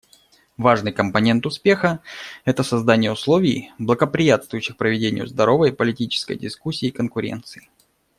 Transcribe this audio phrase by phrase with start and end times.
[0.57, 2.01] Важный компонент успеха—
[2.43, 7.69] это создание условий, благоприятствующих проведению здоровой политической дискуссии и конкуренции.